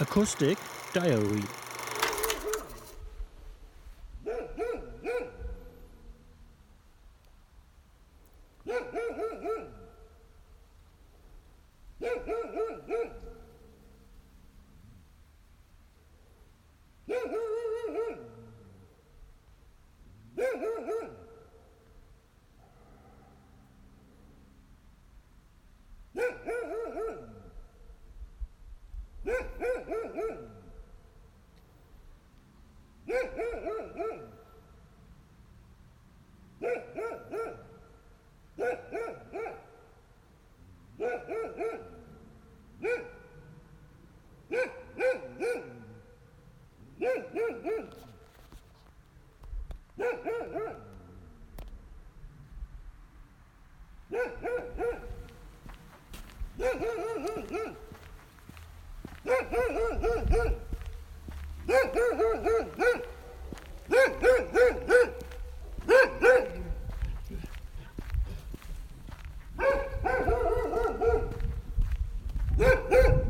[0.00, 0.56] Acoustic
[0.92, 1.42] Diary.
[72.58, 73.27] Yeah.